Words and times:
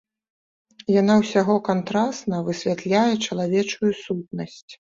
Яна 1.01 1.17
ўсяго 1.19 1.57
кантрасна 1.69 2.41
высвятляе 2.49 3.07
чалавечую 3.25 3.91
сутнасць. 4.03 4.69